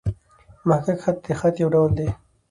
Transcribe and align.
محقق 0.67 0.97
خط؛ 1.03 1.17
د 1.25 1.27
خط 1.39 1.55
یو 1.61 1.69
ډول 1.75 1.89
دﺉ. 1.97 2.09